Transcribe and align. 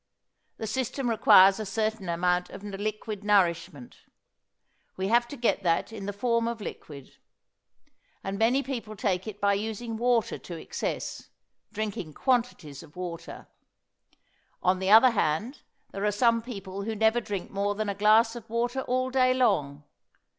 The 0.57 0.65
system 0.65 1.11
requires 1.11 1.59
a 1.59 1.63
certain 1.67 2.09
amount 2.09 2.49
of 2.49 2.63
liquid 2.63 3.23
nourishment. 3.23 3.97
We 4.97 5.09
have 5.09 5.27
to 5.27 5.37
get 5.37 5.61
that 5.61 5.93
in 5.93 6.07
the 6.07 6.11
form 6.11 6.47
of 6.47 6.59
liquid, 6.59 7.17
and 8.23 8.39
many 8.39 8.63
people 8.63 8.95
take 8.95 9.27
it 9.27 9.39
by 9.39 9.53
using 9.53 9.97
water 9.97 10.39
to 10.39 10.55
excess 10.57 11.29
drinking 11.71 12.15
quantities 12.15 12.81
of 12.81 12.95
water. 12.95 13.45
On 14.63 14.79
the 14.79 14.89
other 14.89 15.11
hand, 15.11 15.59
there 15.91 16.03
are 16.05 16.11
some 16.11 16.41
people 16.41 16.81
who 16.81 16.95
never 16.95 17.21
drink 17.21 17.51
more 17.51 17.75
than 17.75 17.87
a 17.87 17.93
glass 17.93 18.35
of 18.35 18.49
water 18.49 18.81
all 18.81 19.11
day 19.11 19.35
long. 19.35 19.83